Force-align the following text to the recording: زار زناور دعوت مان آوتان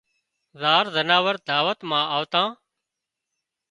زار 0.61 0.85
زناور 0.95 1.35
دعوت 1.47 1.79
مان 1.89 2.05
آوتان 2.17 2.47